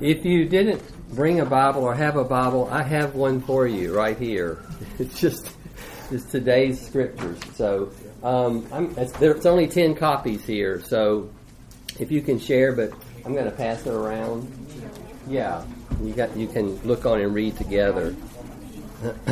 [0.00, 0.82] If you didn't
[1.14, 4.58] bring a Bible or have a Bible, I have one for you right here.
[4.98, 5.50] It's just
[6.10, 7.38] it's today's scriptures.
[7.54, 8.66] So um,
[8.96, 10.80] it's, there's only ten copies here.
[10.80, 11.30] So
[11.98, 12.92] if you can share, but
[13.24, 14.50] I'm going to pass it around.
[15.28, 15.64] Yeah,
[16.02, 18.16] you got you can look on and read together.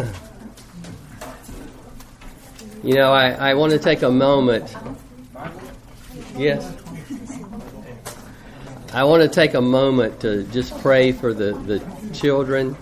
[2.85, 4.75] you know, I, I want to take a moment.
[6.37, 6.86] Yes.
[8.97, 12.75] I want to take a moment to just pray for the, the children.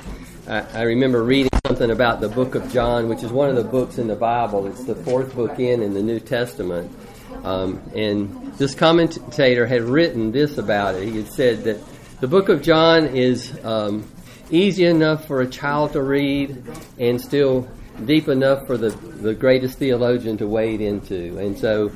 [0.47, 3.65] I, I, remember reading something about the book of John, which is one of the
[3.65, 4.69] books in the Bible.
[4.69, 6.97] It's the fourth book in in the New Testament.
[7.43, 11.09] Um, and this commentator had written this about it.
[11.09, 11.81] He had said that
[12.21, 14.09] the book of John is um,
[14.51, 16.63] easy enough for a child to read
[16.97, 17.69] and still
[18.05, 21.39] deep enough for the, the greatest theologian to wade into.
[21.39, 21.91] And so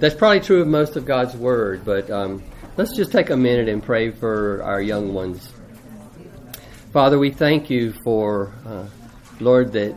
[0.00, 2.42] that's probably true of most of God's Word, but um,
[2.74, 5.52] Let's just take a minute and pray for our young ones.
[6.90, 8.86] Father, we thank you for, uh,
[9.40, 9.94] Lord, that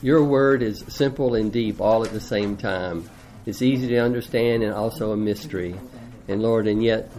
[0.00, 3.10] your word is simple and deep all at the same time.
[3.44, 5.74] It's easy to understand and also a mystery.
[6.26, 7.12] And Lord, and yet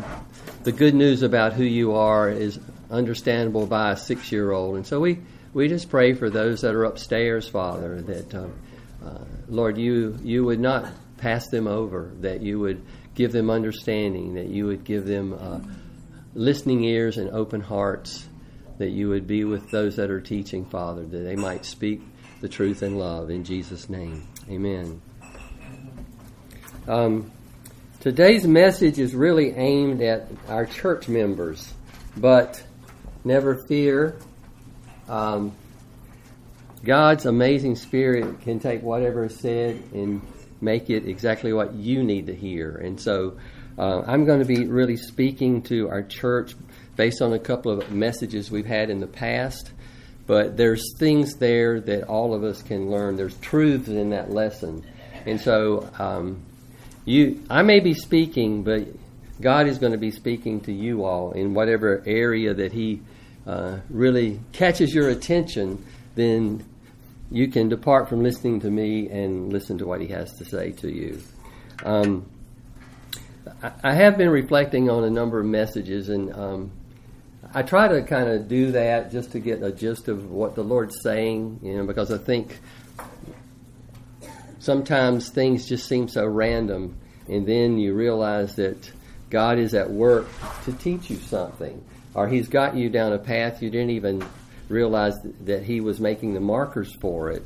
[0.64, 4.78] the good news about who you are is understandable by a six year old.
[4.78, 5.20] And so we,
[5.54, 8.48] we just pray for those that are upstairs, Father, that, uh,
[9.06, 12.82] uh, Lord, you, you would not pass them over, that you would
[13.16, 15.60] give them understanding, that you would give them uh,
[16.34, 18.28] listening ears and open hearts,
[18.78, 22.02] that you would be with those that are teaching, Father, that they might speak
[22.42, 23.30] the truth in love.
[23.30, 25.02] In Jesus' name, amen.
[26.88, 27.32] Um,
[28.02, 31.74] today's message is really aimed at our church members,
[32.18, 32.62] but
[33.24, 34.18] never fear.
[35.08, 35.54] Um,
[36.84, 40.22] God's amazing spirit can take whatever is said and
[40.66, 42.76] make it exactly what you need to hear.
[42.76, 43.38] And so
[43.78, 46.56] uh, I'm going to be really speaking to our church
[46.96, 49.72] based on a couple of messages we've had in the past.
[50.28, 53.16] But there's things there that all of us can learn.
[53.16, 54.84] There's truths in that lesson.
[55.26, 56.42] And so um,
[57.06, 58.88] you, I may be speaking, but
[59.40, 63.02] God is going to be speaking to you all in whatever area that He
[63.46, 65.86] uh, really catches your attention.
[66.16, 66.64] Then
[67.32, 70.72] you can depart from listening to me and listen to what he has to say
[70.72, 71.22] to you.
[71.84, 72.30] Um,
[73.84, 76.72] I, have been reflecting on a number of messages, and um,
[77.54, 80.64] I try to kind of do that just to get a gist of what the
[80.64, 82.60] Lord's saying, you know, because I think
[84.60, 86.98] sometimes things just seem so random,
[87.28, 88.92] and then you realize that
[89.30, 90.28] God is at work
[90.66, 91.84] to teach you something,
[92.14, 94.26] or He's got you down a path you didn't even
[94.70, 97.46] realized that he was making the markers for it.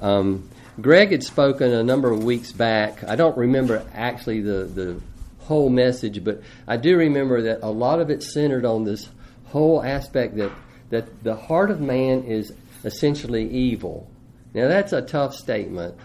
[0.00, 0.48] Um,
[0.80, 3.02] Greg had spoken a number of weeks back.
[3.04, 5.00] I don't remember actually the, the
[5.40, 9.08] whole message, but I do remember that a lot of it centered on this
[9.46, 10.52] whole aspect that,
[10.90, 12.52] that the heart of man is
[12.84, 14.08] essentially evil.
[14.54, 15.96] Now, that's a tough statement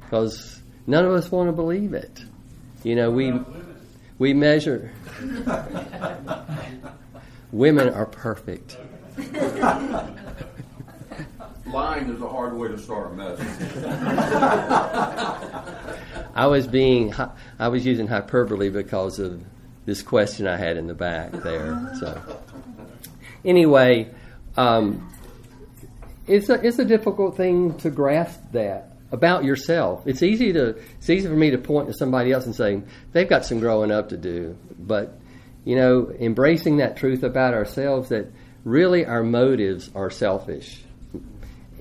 [0.00, 2.20] because none of us want to believe it.
[2.82, 3.32] You know, we,
[4.18, 4.92] we measure.
[7.52, 8.76] Women are perfect.
[11.66, 13.46] Lying is a hard way to start a message.
[16.34, 17.14] I was being,
[17.58, 19.42] I was using hyperbole because of
[19.86, 21.92] this question I had in the back there.
[22.00, 22.40] So,
[23.44, 24.10] anyway,
[24.56, 25.12] um,
[26.26, 30.06] it's a it's a difficult thing to grasp that about yourself.
[30.06, 32.82] It's easy to it's easy for me to point to somebody else and say
[33.12, 35.18] they've got some growing up to do, but
[35.64, 38.26] you know, embracing that truth about ourselves that
[38.64, 40.82] really our motives are selfish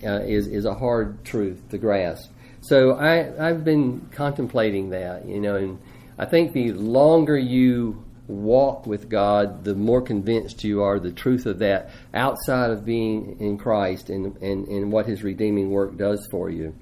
[0.06, 2.30] uh, is, is a hard truth to grasp.
[2.62, 5.80] So I, I've been contemplating that, you know, and
[6.18, 11.46] I think the longer you walk with God, the more convinced you are the truth
[11.46, 16.26] of that outside of being in Christ and, and, and what His redeeming work does
[16.32, 16.74] for you.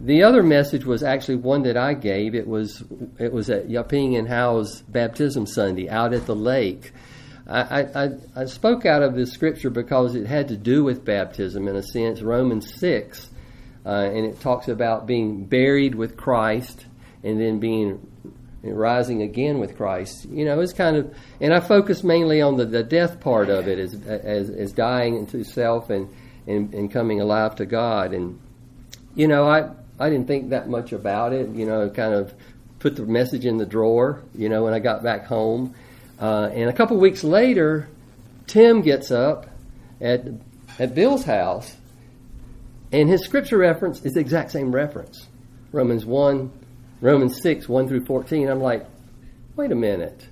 [0.00, 2.34] The other message was actually one that I gave.
[2.34, 2.82] It was
[3.18, 6.92] it was at Yaping and Howe's baptism Sunday out at the lake.
[7.46, 11.66] I, I, I, spoke out of this scripture because it had to do with baptism
[11.66, 12.22] in a sense.
[12.22, 13.30] Romans 6,
[13.84, 16.86] uh, and it talks about being buried with Christ
[17.24, 18.06] and then being
[18.62, 20.24] rising again with Christ.
[20.26, 23.66] You know, it's kind of, and I focus mainly on the, the death part of
[23.66, 26.08] it as, as, as dying into self and,
[26.46, 28.12] and, and coming alive to God.
[28.12, 28.40] And,
[29.14, 32.32] you know, I, I didn't think that much about it, you know, kind of
[32.78, 35.74] put the message in the drawer, you know, when I got back home.
[36.22, 37.88] Uh, and a couple weeks later,
[38.46, 39.48] Tim gets up
[40.00, 40.24] at,
[40.78, 41.76] at Bill's house,
[42.92, 45.26] and his scripture reference is the exact same reference
[45.72, 46.52] Romans 1,
[47.00, 48.48] Romans 6, 1 through 14.
[48.48, 48.86] I'm like,
[49.56, 50.28] wait a minute.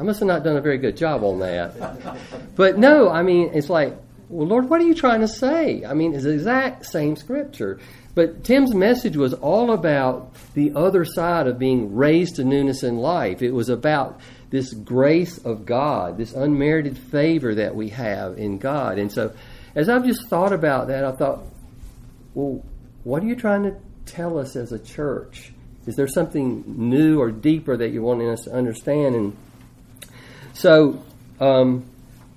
[0.00, 2.18] I must have not done a very good job on that.
[2.56, 3.96] But no, I mean, it's like,
[4.28, 5.84] well, Lord, what are you trying to say?
[5.84, 7.78] I mean, it's the exact same scripture.
[8.16, 12.96] But Tim's message was all about the other side of being raised to newness in
[12.96, 13.42] life.
[13.42, 14.20] It was about
[14.50, 18.98] this grace of God, this unmerited favor that we have in God.
[18.98, 19.34] And so,
[19.74, 21.44] as I've just thought about that, I thought,
[22.34, 22.64] well,
[23.02, 23.76] what are you trying to
[24.06, 25.52] tell us as a church?
[25.86, 29.14] Is there something new or deeper that you're wanting us to understand?
[29.14, 29.36] And
[30.52, 31.02] so,
[31.40, 31.84] um,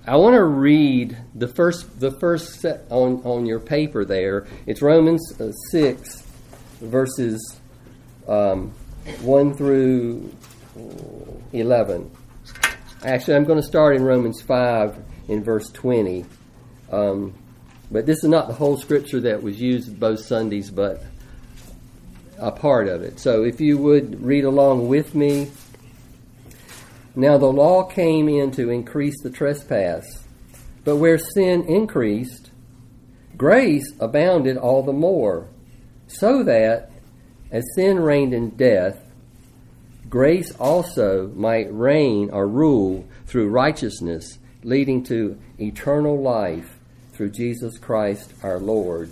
[0.08, 4.48] I want to read the first the first set on on your paper there.
[4.66, 6.24] It's Romans uh, six,
[6.80, 7.60] verses
[8.26, 8.74] um,
[9.22, 10.34] one through
[11.54, 12.12] eleven.
[13.04, 14.98] Actually, I'm going to start in Romans five
[15.28, 16.26] in verse twenty.
[16.92, 17.34] Um,
[17.92, 21.04] but this is not the whole scripture that was used both Sundays, but
[22.38, 23.20] a part of it.
[23.20, 25.52] So if you would read along with me.
[27.16, 30.24] Now the law came in to increase the trespass,
[30.84, 32.52] but where sin increased,
[33.36, 35.50] grace abounded all the more,
[36.06, 36.92] so that,
[37.50, 39.04] as sin reigned in death,
[40.10, 46.78] grace also might reign or rule through righteousness, leading to eternal life
[47.14, 49.10] through Jesus Christ our Lord.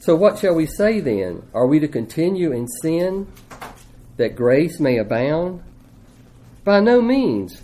[0.00, 1.42] So, what shall we say then?
[1.52, 3.26] Are we to continue in sin
[4.16, 5.62] that grace may abound?
[6.64, 7.60] By no means.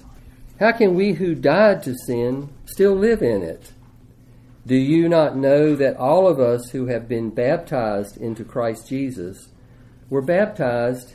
[0.58, 3.72] How can we who died to sin still live in it?
[4.66, 9.48] Do you not know that all of us who have been baptized into Christ Jesus
[10.08, 11.14] were baptized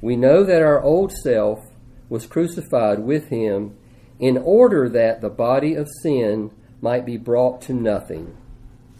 [0.00, 1.60] We know that our old self
[2.08, 3.76] was crucified with him
[4.18, 6.50] in order that the body of sin
[6.80, 8.36] might be brought to nothing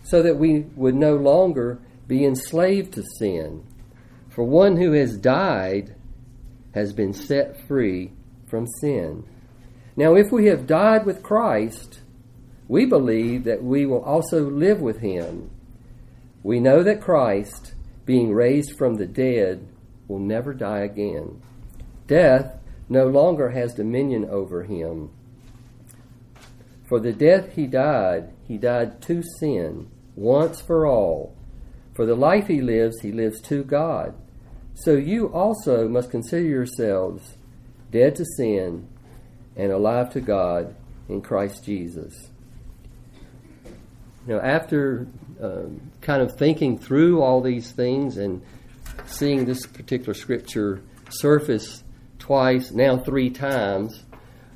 [0.03, 3.65] so that we would no longer be enslaved to sin.
[4.29, 5.95] For one who has died
[6.75, 8.13] has been set free
[8.49, 9.25] from sin.
[9.97, 12.01] Now, if we have died with Christ,
[12.69, 15.51] we believe that we will also live with him.
[16.43, 17.75] We know that Christ,
[18.07, 19.69] being raised from the dead,
[20.11, 21.41] will never die again.
[22.09, 22.59] Death
[22.89, 25.11] no longer has dominion over him.
[26.89, 31.37] For the death he died, he died to sin once for all.
[31.95, 34.15] For the life he lives, he lives to God.
[34.75, 37.37] So you also must consider yourselves
[37.93, 38.89] dead to sin
[39.55, 40.75] and alive to God
[41.09, 42.31] in Christ Jesus.
[44.27, 45.07] You know, after
[45.41, 48.43] um, kind of thinking through all these things and
[49.07, 51.83] seeing this particular scripture surface
[52.19, 54.05] twice, now three times,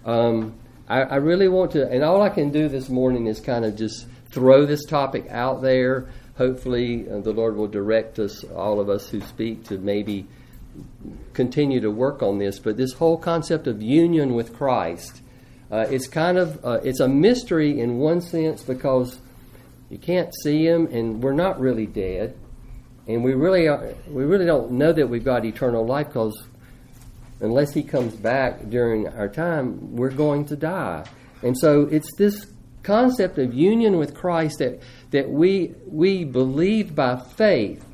[0.04, 0.54] um,
[0.88, 3.76] I, I really want to, and all I can do this morning is kind of
[3.76, 6.08] just throw this topic out there.
[6.36, 10.26] Hopefully, uh, the Lord will direct us, all of us who speak, to maybe
[11.32, 12.58] continue to work on this.
[12.58, 15.22] But this whole concept of union with Christ,
[15.70, 19.18] uh, it's kind of uh, it's a mystery in one sense because
[19.88, 22.36] you can't see Him, and we're not really dead,
[23.06, 26.46] and we really are, we really don't know that we've got eternal life because
[27.40, 31.04] unless He comes back during our time, we're going to die.
[31.42, 32.46] And so it's this
[32.82, 34.80] concept of union with Christ that,
[35.10, 37.84] that we, we believe by faith.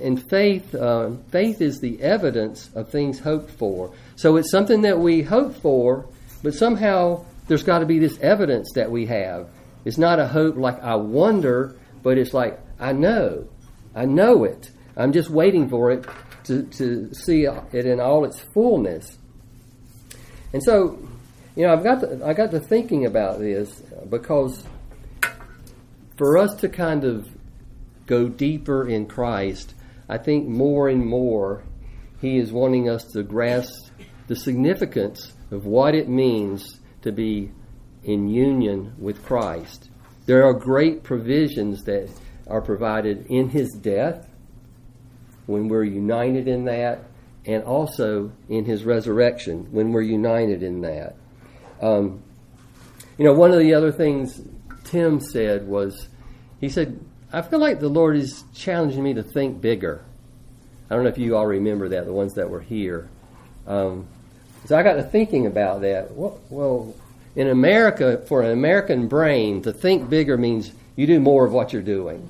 [0.00, 3.92] And faith, uh, faith is the evidence of things hoped for.
[4.16, 6.08] So it's something that we hope for,
[6.42, 9.48] but somehow there's got to be this evidence that we have.
[9.84, 13.46] It's not a hope like I wonder, but it's like I know.
[13.94, 14.70] I know it.
[14.96, 16.06] I'm just waiting for it
[16.44, 19.18] to, to see it in all its fullness.
[20.52, 20.98] And so
[21.56, 24.64] you know, I've got to, I got to thinking about this because
[26.16, 27.28] for us to kind of
[28.06, 29.74] go deeper in Christ,
[30.08, 31.64] I think more and more
[32.20, 33.90] He is wanting us to grasp
[34.26, 37.50] the significance of what it means to be
[38.04, 39.90] in union with Christ.
[40.26, 42.10] There are great provisions that
[42.50, 44.28] are provided in His death
[45.46, 47.04] when we're united in that,
[47.46, 51.16] and also in His resurrection when we're united in that.
[51.80, 52.22] Um,
[53.16, 54.40] you know, one of the other things
[54.84, 56.08] Tim said was,
[56.60, 57.00] he said,
[57.32, 60.04] I feel like the Lord is challenging me to think bigger.
[60.90, 63.08] I don't know if you all remember that, the ones that were here.
[63.66, 64.08] Um,
[64.66, 66.10] So I got to thinking about that.
[66.12, 66.94] Well,
[67.34, 71.72] in America, for an American brain, to think bigger means you do more of what
[71.72, 72.28] you're doing.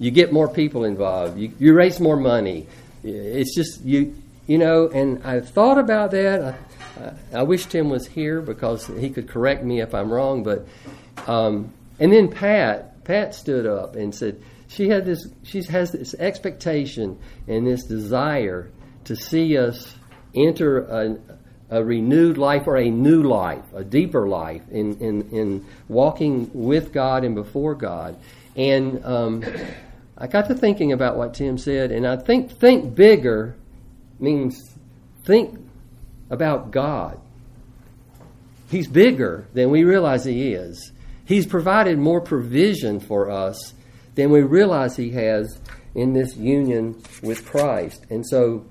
[0.00, 1.38] You get more people involved.
[1.38, 2.66] You, you raise more money.
[3.04, 4.16] It's just you,
[4.46, 4.88] you know.
[4.88, 6.58] And I've thought about that.
[6.98, 10.42] I, I wish Tim was here because he could correct me if I'm wrong.
[10.42, 10.66] But
[11.28, 15.28] um, and then Pat, Pat stood up and said she had this.
[15.42, 18.70] She has this expectation and this desire
[19.04, 19.94] to see us
[20.34, 21.18] enter a,
[21.70, 26.92] a renewed life or a new life, a deeper life in, in, in walking with
[26.92, 28.16] God and before God.
[28.56, 29.44] And um,
[30.20, 33.56] I got to thinking about what Tim said, and I think think bigger
[34.18, 34.60] means
[35.24, 35.58] think
[36.28, 37.18] about God.
[38.70, 40.92] He's bigger than we realize He is.
[41.24, 43.72] He's provided more provision for us
[44.14, 45.58] than we realize He has
[45.94, 48.04] in this union with Christ.
[48.10, 48.66] And so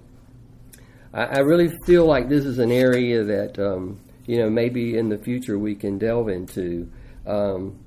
[1.13, 5.09] I, I really feel like this is an area that um, you know maybe in
[5.09, 6.91] the future we can delve into.
[7.25, 7.79] Um,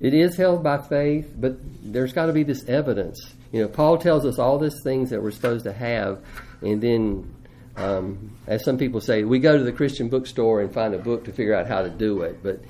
[0.00, 3.20] it is held by faith, but there's got to be this evidence.
[3.52, 6.22] You know, Paul tells us all these things that we're supposed to have,
[6.62, 7.34] and then,
[7.76, 11.24] um, as some people say, we go to the Christian bookstore and find a book
[11.24, 12.42] to figure out how to do it.
[12.42, 12.60] But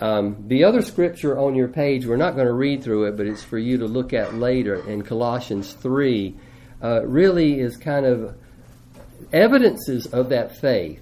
[0.00, 3.26] um, the other scripture on your page, we're not going to read through it, but
[3.26, 6.34] it's for you to look at later in Colossians 3,
[6.82, 8.36] uh, really is kind of
[9.32, 11.00] evidences of that faith.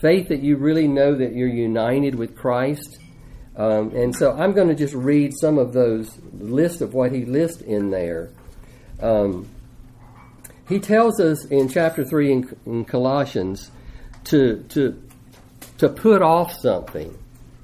[0.00, 2.98] Faith that you really know that you're united with Christ.
[3.56, 7.24] Um, and so I'm going to just read some of those list of what he
[7.24, 8.30] lists in there.
[9.00, 9.48] Um,
[10.68, 13.70] he tells us in chapter 3 in, in, Colossians
[14.24, 15.00] to, to,
[15.78, 17.16] to put off something.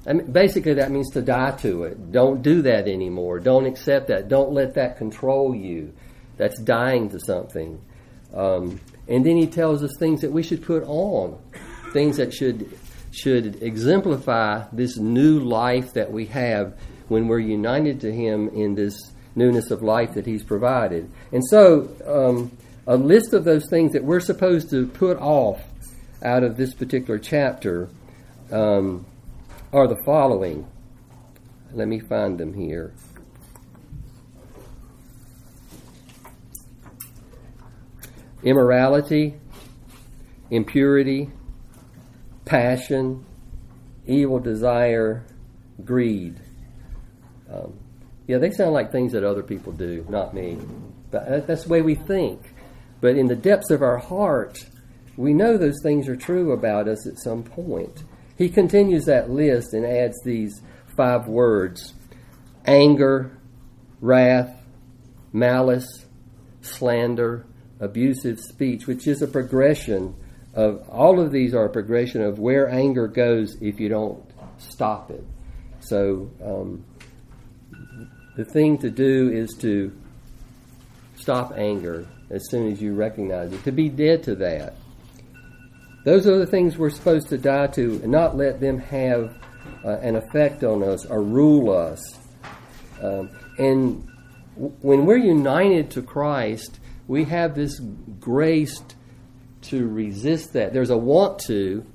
[0.07, 2.11] I mean, basically, that means to die to it.
[2.11, 3.39] Don't do that anymore.
[3.39, 4.29] Don't accept that.
[4.29, 5.93] Don't let that control you.
[6.37, 7.81] That's dying to something.
[8.33, 11.37] Um, and then he tells us things that we should put on,
[11.91, 12.71] things that should
[13.11, 16.77] should exemplify this new life that we have
[17.07, 18.97] when we're united to him in this
[19.35, 21.09] newness of life that he's provided.
[21.31, 25.61] And so, um, a list of those things that we're supposed to put off
[26.23, 27.89] out of this particular chapter
[28.51, 29.05] um,
[29.71, 30.67] are the following.
[31.73, 32.93] Let me find them here.
[38.43, 39.35] immorality,
[40.49, 41.29] impurity,
[42.45, 43.25] passion,
[44.05, 45.25] evil desire,
[45.83, 46.39] greed.
[47.51, 47.73] Um,
[48.27, 50.57] yeah, they sound like things that other people do, not me.
[51.11, 52.53] But that's the way we think.
[53.01, 54.65] But in the depths of our heart,
[55.17, 58.03] we know those things are true about us at some point.
[58.37, 60.61] He continues that list and adds these
[60.95, 61.93] five words
[62.65, 63.37] anger,
[63.99, 64.55] wrath,
[65.33, 66.05] malice,
[66.61, 67.45] slander,
[67.79, 70.15] abusive speech, which is a progression
[70.53, 74.23] of all of these are a progression of where anger goes if you don't
[74.57, 75.23] stop it.
[75.79, 76.85] So um,
[78.35, 79.91] the thing to do is to
[81.15, 84.75] stop anger as soon as you recognize it, to be dead to that.
[86.03, 89.37] Those are the things we're supposed to die to and not let them have
[89.85, 91.99] uh, an effect on us or rule us.
[93.01, 94.07] Um, and
[94.55, 97.79] when we're united to Christ, we have this
[98.19, 98.81] grace
[99.63, 100.73] to resist that.
[100.73, 101.85] There's a want to,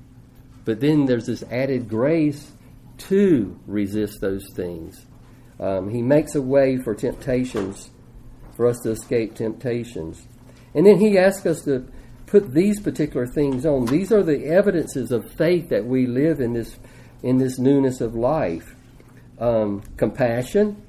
[0.65, 2.51] but then there's this added grace
[2.97, 5.05] to resist those things.
[5.59, 7.89] Um, he makes a way for temptations,
[8.55, 10.27] for us to escape temptations.
[10.73, 11.87] And then he asks us to
[12.25, 13.85] put these particular things on.
[13.85, 16.77] These are the evidences of faith that we live in this
[17.23, 18.75] in this newness of life.
[19.39, 20.81] Um, compassion,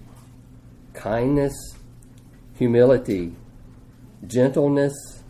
[0.93, 1.55] kindness,
[2.55, 3.35] humility,
[4.27, 5.23] gentleness,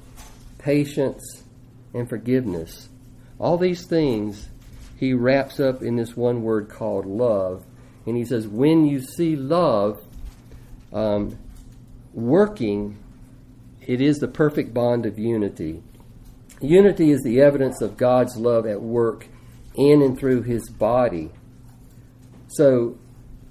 [0.59, 1.38] patience,
[1.95, 2.89] and forgiveness.
[3.39, 4.49] All these things
[4.99, 7.65] he wraps up in this one word called love.
[8.05, 10.03] And he says, when you see love
[10.93, 11.39] um,
[12.13, 12.99] working,
[13.87, 15.83] it is the perfect bond of unity.
[16.61, 19.29] Unity is the evidence of God's love at work
[19.77, 21.31] in and through his body.
[22.49, 22.99] So,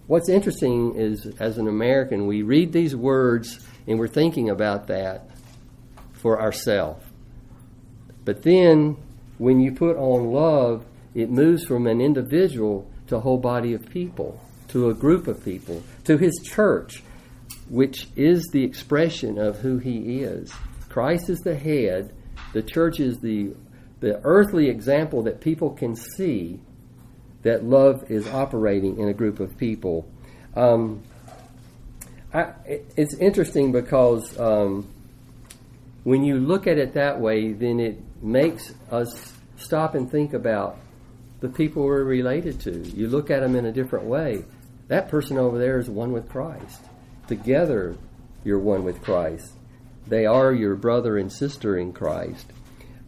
[0.08, 5.30] what's interesting is, as an American, we read these words and we're thinking about that
[6.12, 7.07] for ourselves.
[8.28, 8.98] But then,
[9.38, 10.84] when you put on love,
[11.16, 15.46] it moves from an individual to a whole body of people, to a group of
[15.46, 17.04] people, to his church,
[17.70, 20.52] which is the expression of who he is.
[20.90, 22.14] Christ is the head,
[22.52, 23.54] the church is the,
[24.02, 26.60] the earthly example that people can see
[27.44, 30.06] that love is operating in a group of people.
[30.54, 31.02] Um,
[32.34, 34.86] I, it's interesting because um,
[36.04, 40.78] when you look at it that way, then it makes us stop and think about
[41.40, 42.72] the people we're related to.
[42.72, 44.44] You look at them in a different way.
[44.88, 46.82] That person over there is one with Christ.
[47.28, 47.98] Together,
[48.44, 49.52] you're one with Christ.
[50.08, 52.46] They are your brother and sister in Christ.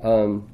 [0.04, 0.50] Um,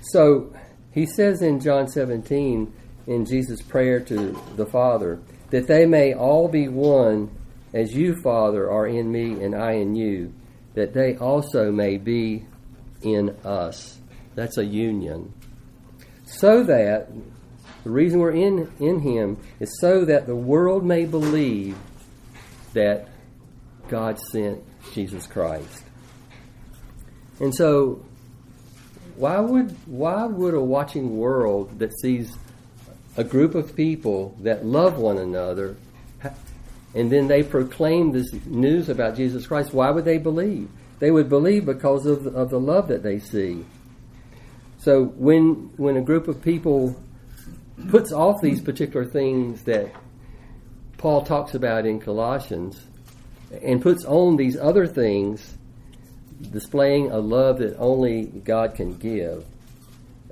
[0.00, 0.52] so
[0.92, 2.72] he says in John 17,
[3.06, 5.18] in Jesus' prayer to the Father,
[5.50, 7.30] that they may all be one
[7.72, 10.32] as you, Father, are in me and I in you,
[10.74, 12.44] that they also may be
[13.02, 13.98] in us.
[14.34, 15.32] That's a union.
[16.24, 17.08] So that
[17.84, 21.76] the reason we're in, in him is so that the world may believe
[22.74, 23.08] that
[23.88, 24.62] God sent
[24.92, 25.84] Jesus Christ.
[27.40, 28.04] And so
[29.16, 32.36] why would why would a watching world that sees
[33.16, 35.76] a group of people that love one another
[36.94, 40.68] and then they proclaim this news about Jesus Christ, why would they believe?
[40.98, 43.64] They would believe because of, of the love that they see.
[44.78, 47.00] So when when a group of people
[47.88, 49.92] puts off these particular things that
[50.96, 52.80] Paul talks about in Colossians
[53.62, 55.56] and puts on these other things,
[56.40, 59.44] displaying a love that only God can give.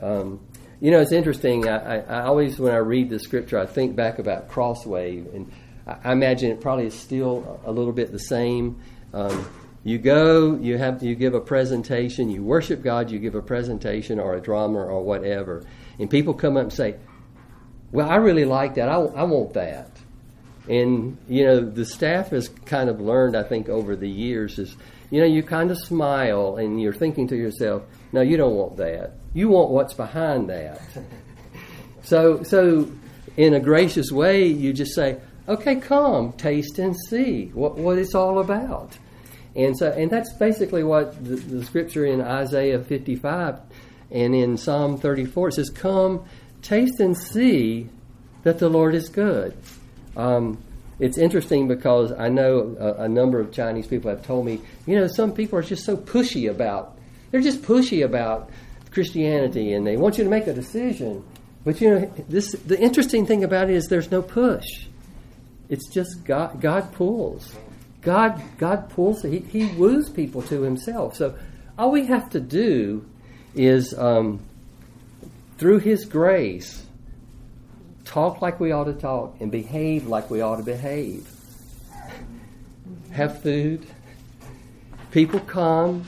[0.01, 0.41] Um,
[0.81, 1.69] you know, it's interesting.
[1.69, 5.51] I, I, I, always, when I read the scripture, I think back about Crosswave, and
[5.87, 8.81] I, I imagine it probably is still a little bit the same.
[9.15, 9.49] Um,
[9.87, 14.19] you go, you have, you give a presentation, you worship God, you give a presentation
[14.19, 15.65] or a drama or whatever,
[16.01, 16.97] and people come up and say,
[17.93, 18.89] "Well, I really like that.
[18.89, 19.93] I, I want that."
[20.69, 24.77] And you know, the staff has kind of learned, I think, over the years is,
[25.13, 28.79] you know, you kind of smile and you're thinking to yourself, "No, you don't want
[28.79, 29.13] that.
[29.35, 30.81] You want what's behind that."
[32.03, 32.91] so, so
[33.37, 38.17] in a gracious way, you just say, "Okay, come, taste and see what what it's
[38.17, 38.99] all about."
[39.57, 43.59] And so, and that's basically what the, the scripture in Isaiah 55
[44.11, 46.25] and in Psalm 34 it says, "Come,
[46.63, 47.89] taste and see
[48.43, 49.57] that the Lord is good."
[50.17, 50.59] Um,
[50.99, 54.99] it's interesting because I know a, a, number of Chinese people have told me, you
[54.99, 56.97] know, some people are just so pushy about,
[57.31, 58.49] they're just pushy about
[58.91, 61.23] Christianity and they want you to make a decision.
[61.65, 64.87] But you know, this the interesting thing about it is there's no push.
[65.69, 66.61] It's just God.
[66.61, 67.55] God pulls.
[68.07, 71.17] God, God pulls, he, he woos people to himself.
[71.17, 71.37] So
[71.77, 73.05] all we have to do
[73.53, 74.39] is, um,
[75.59, 76.87] through his grace,
[78.05, 81.29] talk like we ought to talk and behave like we ought to behave.
[83.11, 83.85] Have food.
[85.11, 86.05] People come,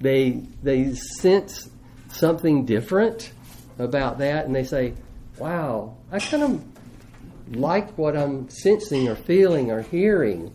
[0.00, 1.68] they, they sense
[2.08, 3.30] something different
[3.78, 4.94] about that, and they say,
[5.36, 10.50] Wow, I kind of like what I'm sensing or feeling or hearing.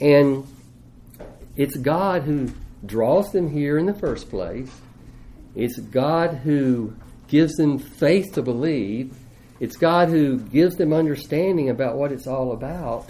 [0.00, 0.46] And
[1.56, 2.50] it's God who
[2.84, 4.70] draws them here in the first place.
[5.54, 6.94] It's God who
[7.28, 9.14] gives them faith to believe.
[9.58, 13.08] It's God who gives them understanding about what it's all about.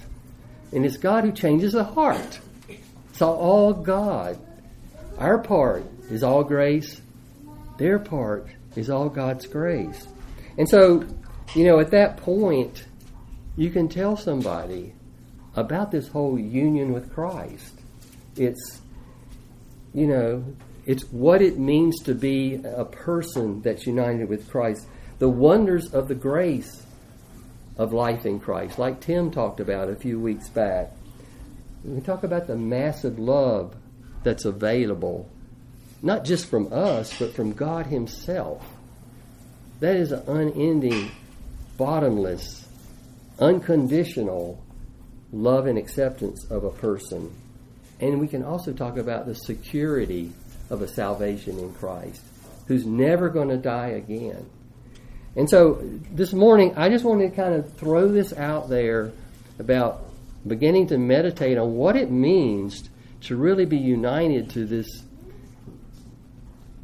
[0.72, 2.40] And it's God who changes the heart.
[3.11, 4.38] It's all God.
[5.18, 7.00] Our part is all grace.
[7.79, 10.07] Their part is all God's grace.
[10.59, 11.05] And so,
[11.55, 12.85] you know, at that point,
[13.57, 14.94] you can tell somebody,
[15.55, 17.75] about this whole union with Christ.
[18.37, 18.81] It's,
[19.93, 20.45] you know,
[20.87, 24.87] it's what it means to be a person that's united with Christ.
[25.19, 26.85] The wonders of the grace
[27.77, 30.93] of life in Christ, like Tim talked about a few weeks back.
[31.85, 33.75] We talk about the massive love
[34.23, 35.29] that's available,
[36.03, 38.65] not just from us, but from God Himself.
[39.81, 41.11] That is an unending,
[41.79, 42.69] bottomless,
[43.39, 44.63] unconditional
[45.33, 47.33] love and acceptance of a person.
[48.01, 50.33] And we can also talk about the security
[50.71, 52.23] of a salvation in Christ,
[52.66, 54.49] who's never going to die again.
[55.37, 55.81] And so
[56.12, 59.12] this morning, I just wanted to kind of throw this out there
[59.59, 60.11] about
[60.47, 62.88] beginning to meditate on what it means
[63.23, 64.87] to really be united to this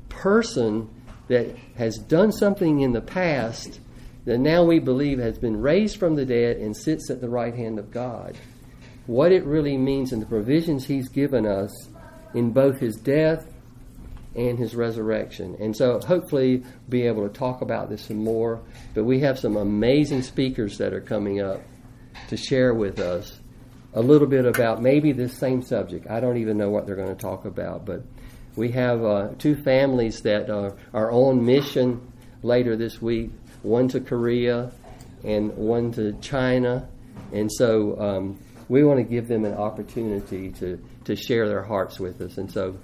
[0.08, 0.88] person
[1.28, 3.80] that has done something in the past
[4.26, 7.54] that now we believe has been raised from the dead and sits at the right
[7.54, 8.36] hand of God.
[9.06, 11.72] What it really means and the provisions He's given us
[12.34, 13.46] in both His death
[14.34, 15.56] and His resurrection.
[15.60, 18.60] And so hopefully be able to talk about this some more.
[18.94, 21.62] But we have some amazing speakers that are coming up
[22.28, 23.38] to share with us
[23.94, 26.10] a little bit about maybe this same subject.
[26.10, 28.02] I don't even know what they're going to talk about, but
[28.56, 32.12] we have uh, two families that are, are on mission
[32.42, 33.30] later this week
[33.66, 34.70] one to Korea
[35.24, 36.88] and one to China.
[37.32, 41.98] And so um, we want to give them an opportunity to, to share their hearts
[41.98, 42.38] with us.
[42.38, 42.78] And so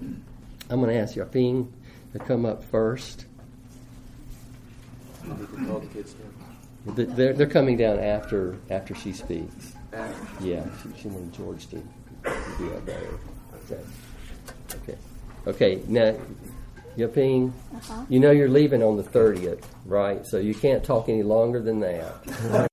[0.68, 1.70] I'm going to ask Yaping
[2.12, 3.26] to come up first.
[6.84, 9.74] They're, they're coming down after after she speaks.
[10.40, 11.76] Yeah, she, she wanted George to,
[12.24, 13.18] that better.
[13.70, 13.80] Okay.
[14.74, 14.98] Okay.
[15.46, 15.82] Okay.
[15.86, 16.16] Now,
[16.96, 18.04] Yaping, Uh-huh.
[18.08, 20.26] you know you're leaving on the thirtieth, right?
[20.26, 22.70] So you can't talk any longer than that.